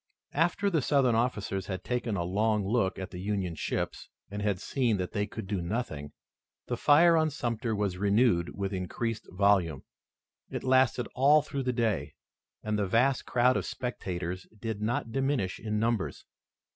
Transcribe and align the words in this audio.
After 0.33 0.71
the 0.71 0.81
Southern 0.81 1.13
officers 1.13 1.67
had 1.67 1.83
taken 1.83 2.15
a 2.17 2.23
long 2.23 2.65
look 2.67 2.97
at 2.97 3.11
the 3.11 3.21
Union 3.21 3.53
ships, 3.53 4.09
and 4.31 4.41
had 4.41 4.59
seen 4.59 4.97
that 4.97 5.11
they 5.11 5.27
could 5.27 5.45
do 5.45 5.61
nothing, 5.61 6.11
the 6.65 6.75
fire 6.75 7.15
on 7.15 7.29
Sumter 7.29 7.75
was 7.75 7.99
renewed 7.99 8.55
with 8.57 8.73
increased 8.73 9.27
volume. 9.31 9.83
It 10.49 10.63
lasted 10.63 11.07
all 11.13 11.43
through 11.43 11.61
the 11.65 11.71
day 11.71 12.15
and 12.63 12.79
the 12.79 12.87
vast 12.87 13.25
crowd 13.27 13.55
of 13.55 13.65
spectators 13.67 14.47
did 14.59 14.81
not 14.81 15.11
diminish 15.11 15.59
in 15.59 15.77
numbers. 15.77 16.25